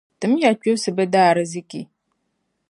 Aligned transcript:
Tim 0.19 0.33
ya 0.41 0.51
kpibsi 0.59 0.89
bɛ 0.97 1.03
daarzichi. 1.13 1.81